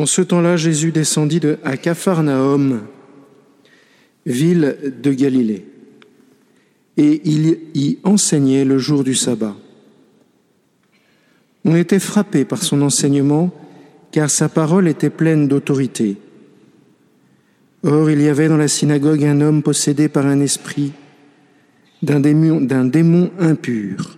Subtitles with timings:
[0.00, 2.80] En ce temps-là, Jésus descendit de, à Capharnaüm,
[4.24, 5.66] ville de Galilée,
[6.96, 9.54] et il y enseignait le jour du sabbat.
[11.66, 13.50] On était frappé par son enseignement,
[14.10, 16.16] car sa parole était pleine d'autorité.
[17.82, 20.92] Or, il y avait dans la synagogue un homme possédé par un esprit
[22.00, 24.16] d'un démon, d'un démon impur,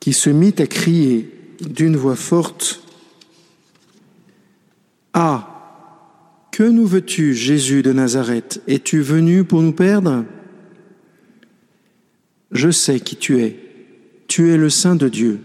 [0.00, 1.30] qui se mit à crier
[1.60, 2.85] d'une voix forte,
[5.18, 5.48] Ah,
[6.52, 8.62] que nous veux-tu, Jésus de Nazareth?
[8.68, 10.26] Es-tu venu pour nous perdre?
[12.52, 13.56] Je sais qui tu es,
[14.28, 15.40] tu es le Saint de Dieu.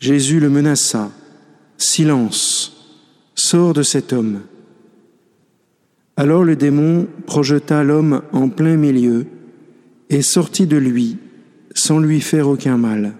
[0.00, 1.12] Jésus le menaça,
[1.78, 2.96] Silence,
[3.36, 4.40] sors de cet homme.
[6.16, 9.26] Alors le démon projeta l'homme en plein milieu
[10.10, 11.18] et sortit de lui
[11.72, 13.14] sans lui faire aucun mal.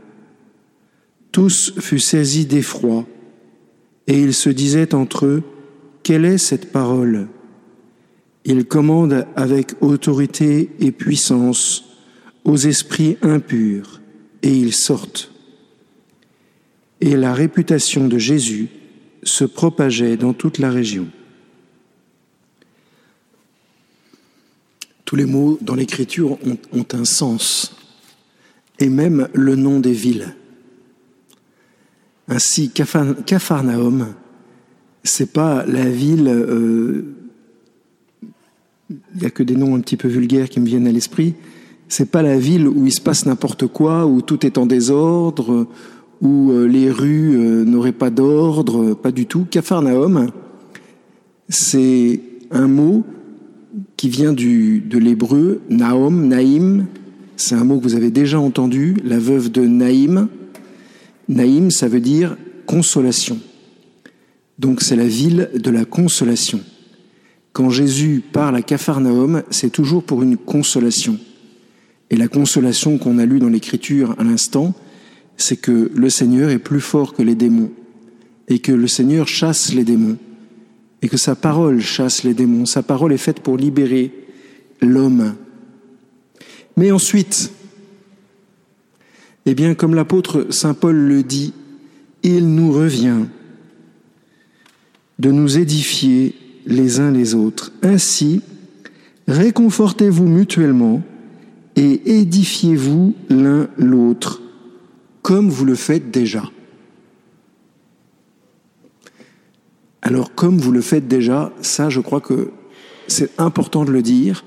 [1.30, 3.06] Tous furent saisis d'effroi
[4.06, 5.42] et ils se disaient entre eux,
[6.02, 7.28] Quelle est cette parole?
[8.44, 11.84] Il commande avec autorité et puissance
[12.44, 14.00] aux esprits impurs
[14.42, 15.32] et ils sortent
[17.02, 18.68] et la réputation de Jésus
[19.24, 21.08] se propageait dans toute la région.
[25.04, 27.76] Tous les mots dans l'Écriture ont, un sens,
[28.78, 30.36] et même le nom des villes.
[32.28, 34.14] Ainsi, Capharnaüm,
[35.02, 36.28] c'est pas la ville.
[36.28, 37.04] Euh,
[38.90, 41.34] il n'y a que des noms un petit peu vulgaires qui me viennent à l'esprit.
[41.88, 45.66] C'est pas la ville où il se passe n'importe quoi, où tout est en désordre,
[46.20, 49.46] où euh, les rues euh, n'auraient pas d'ordre, pas du tout.
[49.50, 50.30] Capharnaüm,
[51.48, 52.20] c'est
[52.50, 53.04] un mot
[53.96, 56.86] qui vient de l'hébreu Naom, Naïm.
[57.36, 60.28] C'est un mot que vous avez déjà entendu, la veuve de Naïm.
[61.32, 63.38] Naïm, ça veut dire consolation.
[64.58, 66.60] Donc c'est la ville de la consolation.
[67.52, 71.18] Quand Jésus parle à Capharnaüm, c'est toujours pour une consolation.
[72.10, 74.74] Et la consolation qu'on a lue dans l'Écriture à l'instant,
[75.36, 77.70] c'est que le Seigneur est plus fort que les démons
[78.48, 80.18] et que le Seigneur chasse les démons
[81.00, 82.66] et que sa parole chasse les démons.
[82.66, 84.12] Sa parole est faite pour libérer
[84.80, 85.34] l'homme.
[86.76, 87.50] Mais ensuite,
[89.46, 91.52] eh bien, comme l'apôtre Saint Paul le dit,
[92.22, 93.26] il nous revient
[95.18, 96.34] de nous édifier
[96.66, 97.72] les uns les autres.
[97.82, 98.42] Ainsi,
[99.26, 101.02] réconfortez-vous mutuellement
[101.76, 104.42] et édifiez-vous l'un l'autre
[105.22, 106.42] comme vous le faites déjà.
[110.02, 112.50] Alors comme vous le faites déjà, ça je crois que
[113.06, 114.44] c'est important de le dire.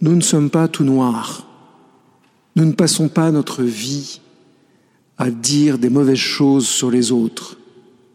[0.00, 1.46] Nous ne sommes pas tout noirs.
[2.56, 4.20] Nous ne passons pas notre vie
[5.18, 7.58] à dire des mauvaises choses sur les autres.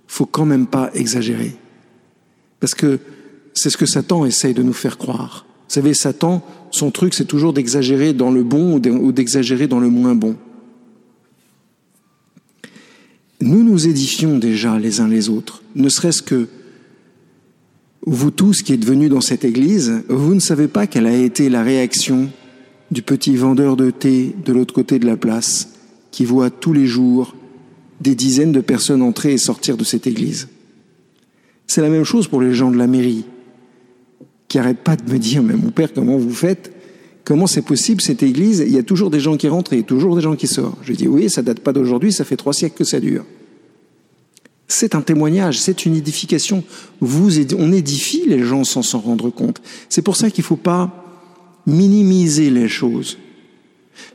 [0.07, 1.55] Faut quand même pas exagérer.
[2.59, 2.99] Parce que
[3.53, 5.45] c'est ce que Satan essaye de nous faire croire.
[5.67, 9.89] Vous savez, Satan, son truc, c'est toujours d'exagérer dans le bon ou d'exagérer dans le
[9.89, 10.35] moins bon.
[13.41, 16.47] Nous nous édifions déjà les uns les autres, ne serait-ce que
[18.05, 21.49] vous tous qui êtes venus dans cette église, vous ne savez pas quelle a été
[21.49, 22.29] la réaction
[22.91, 25.69] du petit vendeur de thé de l'autre côté de la place,
[26.11, 27.35] qui voit tous les jours
[28.01, 30.49] des dizaines de personnes entrer et sortir de cette église.
[31.67, 33.25] C'est la même chose pour les gens de la mairie
[34.47, 36.71] qui n'arrête pas de me dire, mais mon père, comment vous faites?
[37.23, 38.63] Comment c'est possible cette église?
[38.65, 40.77] Il y a toujours des gens qui rentrent et toujours des gens qui sortent.
[40.83, 43.25] Je dis, oui, ça date pas d'aujourd'hui, ça fait trois siècles que ça dure.
[44.67, 46.63] C'est un témoignage, c'est une édification.
[46.99, 49.61] Vous, on édifie les gens sans s'en rendre compte.
[49.89, 51.03] C'est pour ça qu'il ne faut pas
[51.67, 53.17] minimiser les choses.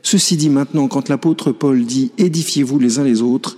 [0.03, 3.57] Ceci dit maintenant, quand l'apôtre Paul dit édifiez-vous les uns les autres,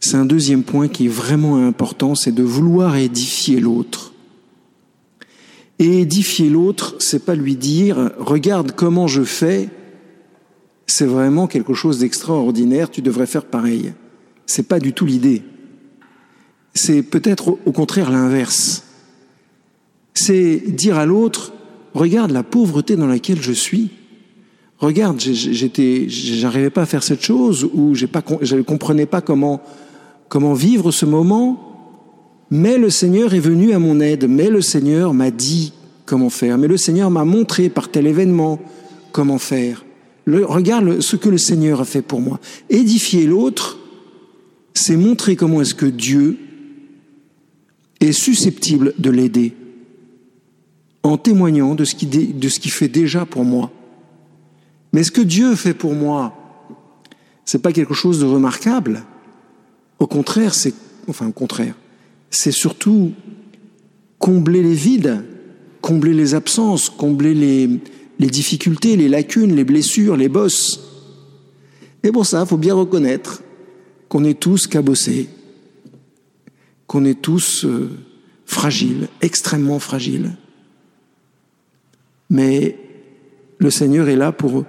[0.00, 4.12] c'est un deuxième point qui est vraiment important, c'est de vouloir édifier l'autre.
[5.78, 9.68] Et édifier l'autre, c'est pas lui dire regarde comment je fais,
[10.86, 13.92] c'est vraiment quelque chose d'extraordinaire, tu devrais faire pareil.
[14.46, 15.42] C'est pas du tout l'idée.
[16.74, 18.84] C'est peut-être au contraire l'inverse.
[20.14, 21.52] C'est dire à l'autre
[21.94, 23.90] regarde la pauvreté dans laquelle je suis.
[24.78, 29.20] Regarde, j'étais, j'arrivais pas à faire cette chose ou j'ai pas, je ne comprenais pas
[29.20, 29.62] comment,
[30.28, 31.74] comment vivre ce moment
[32.50, 35.72] mais le Seigneur est venu à mon aide, mais le Seigneur m'a dit
[36.06, 38.60] comment faire, mais le Seigneur m'a montré par tel événement
[39.12, 39.84] comment faire.
[40.26, 42.38] regarde ce que le Seigneur a fait pour moi.
[42.70, 43.73] Édifier l'autre,
[44.74, 46.38] c'est montrer comment est-ce que Dieu
[48.00, 49.54] est susceptible de l'aider
[51.02, 53.70] en témoignant de ce qu'il fait déjà pour moi.
[54.92, 56.34] Mais ce que Dieu fait pour moi,
[57.46, 59.04] C'est pas quelque chose de remarquable.
[59.98, 60.74] Au contraire, c'est,
[61.08, 61.74] enfin, au contraire,
[62.30, 63.12] c'est surtout
[64.18, 65.22] combler les vides,
[65.82, 67.68] combler les absences, combler les,
[68.18, 70.80] les difficultés, les lacunes, les blessures, les bosses.
[72.02, 73.42] Et pour ça, il faut bien reconnaître
[74.14, 75.28] qu'on est tous cabossés,
[76.86, 77.90] qu'on est tous euh,
[78.46, 80.36] fragiles, extrêmement fragiles.
[82.30, 82.78] Mais
[83.58, 84.66] le Seigneur est là pour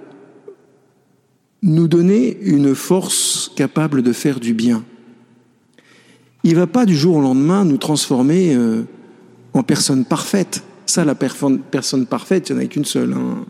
[1.62, 4.84] nous donner une force capable de faire du bien.
[6.42, 8.82] Il ne va pas du jour au lendemain nous transformer euh,
[9.52, 10.64] en personne parfaite.
[10.86, 13.12] Ça, la personne parfaite, il n'y en a qu'une seule.
[13.12, 13.46] Hein.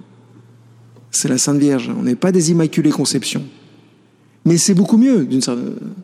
[1.10, 1.90] C'est la Sainte Vierge.
[1.98, 3.46] On n'est pas des Immaculées Conceptions.
[4.46, 5.28] Mais c'est beaucoup mieux,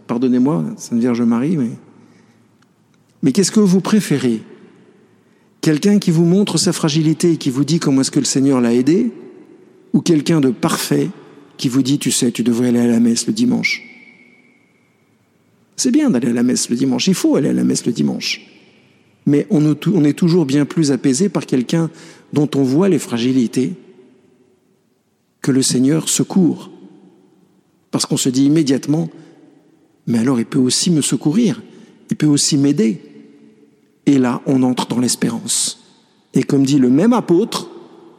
[0.08, 1.70] Pardonnez-moi, Sainte Vierge Marie, mais.
[3.22, 4.42] Mais qu'est-ce que vous préférez?
[5.60, 8.60] Quelqu'un qui vous montre sa fragilité et qui vous dit comment est-ce que le Seigneur
[8.60, 9.12] l'a aidé
[9.92, 11.08] Ou quelqu'un de parfait
[11.56, 13.84] qui vous dit, tu sais, tu devrais aller à la messe le dimanche?
[15.76, 17.92] C'est bien d'aller à la messe le dimanche, il faut aller à la messe le
[17.92, 18.40] dimanche.
[19.24, 19.64] Mais on
[20.04, 21.90] est toujours bien plus apaisé par quelqu'un
[22.32, 23.74] dont on voit les fragilités
[25.42, 26.71] que le Seigneur secourt.
[27.92, 29.08] Parce qu'on se dit immédiatement,
[30.08, 31.62] mais alors il peut aussi me secourir,
[32.10, 33.00] il peut aussi m'aider.
[34.06, 35.78] Et là, on entre dans l'espérance.
[36.34, 37.68] Et comme dit le même apôtre,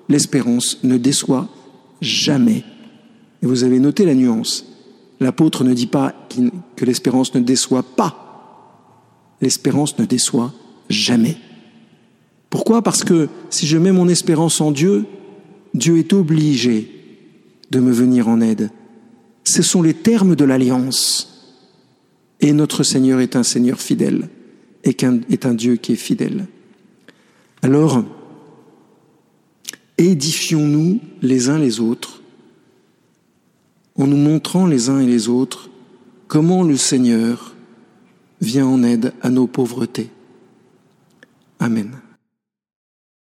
[0.08, 1.50] l'espérance ne déçoit
[2.00, 2.64] jamais.
[3.42, 4.66] Et vous avez noté la nuance.
[5.20, 6.14] L'apôtre ne dit pas
[6.76, 8.20] que l'espérance ne déçoit pas.
[9.42, 10.54] L'espérance ne déçoit
[10.90, 11.36] jamais.
[12.50, 12.82] Pourquoi?
[12.82, 15.06] Parce que si je mets mon espérance en Dieu,
[15.74, 16.92] Dieu est obligé
[17.72, 18.70] de me venir en aide.
[19.54, 21.30] Ce sont les termes de l'alliance.
[22.40, 24.30] Et notre Seigneur est un Seigneur fidèle
[24.84, 24.98] et
[25.30, 26.48] est un Dieu qui est fidèle.
[27.62, 28.04] Alors,
[30.00, 32.24] édifions-nous les uns les autres
[33.96, 35.70] en nous montrant les uns et les autres
[36.28, 37.54] comment le Seigneur
[38.42, 40.10] vient en aide à nos pauvretés.
[41.60, 41.92] Amen.